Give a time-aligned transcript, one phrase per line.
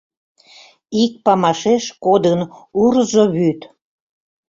[1.03, 2.39] Ик памашеш кодын
[2.83, 3.59] урзо вӱд.